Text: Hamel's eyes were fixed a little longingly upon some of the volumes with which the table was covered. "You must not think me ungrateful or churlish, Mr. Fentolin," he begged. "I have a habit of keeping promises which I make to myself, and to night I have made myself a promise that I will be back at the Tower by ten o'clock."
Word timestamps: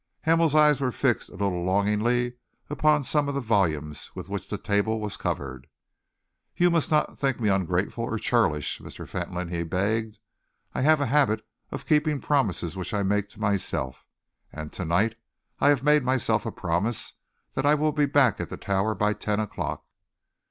Hamel's 0.21 0.55
eyes 0.55 0.81
were 0.81 0.91
fixed 0.91 1.29
a 1.29 1.33
little 1.33 1.63
longingly 1.63 2.33
upon 2.71 3.03
some 3.03 3.27
of 3.29 3.35
the 3.35 3.39
volumes 3.39 4.09
with 4.15 4.29
which 4.29 4.47
the 4.49 4.57
table 4.57 4.99
was 4.99 5.15
covered. 5.15 5.67
"You 6.55 6.71
must 6.71 6.89
not 6.89 7.19
think 7.19 7.39
me 7.39 7.49
ungrateful 7.49 8.05
or 8.05 8.17
churlish, 8.17 8.79
Mr. 8.79 9.07
Fentolin," 9.07 9.49
he 9.49 9.61
begged. 9.61 10.17
"I 10.73 10.81
have 10.81 11.01
a 11.01 11.05
habit 11.05 11.45
of 11.69 11.85
keeping 11.85 12.19
promises 12.19 12.75
which 12.75 12.95
I 12.95 13.03
make 13.03 13.29
to 13.29 13.39
myself, 13.39 14.07
and 14.51 14.73
to 14.73 14.85
night 14.85 15.17
I 15.59 15.69
have 15.69 15.83
made 15.83 16.03
myself 16.03 16.47
a 16.47 16.51
promise 16.51 17.13
that 17.53 17.67
I 17.67 17.75
will 17.75 17.91
be 17.91 18.07
back 18.07 18.39
at 18.39 18.49
the 18.49 18.57
Tower 18.57 18.95
by 18.95 19.13
ten 19.13 19.39
o'clock." 19.39 19.85